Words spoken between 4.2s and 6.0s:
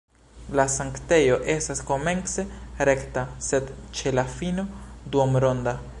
la fino duonronda.